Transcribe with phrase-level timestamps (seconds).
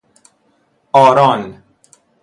[0.95, 1.41] آران